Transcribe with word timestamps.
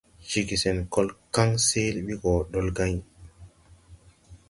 Ceege 0.29 0.57
sen 0.61 0.79
kol 0.95 1.09
kan 1.37 1.51
seele 1.67 2.01
bi 2.07 2.15
go 2.25 2.35
dolgãy. 2.57 2.95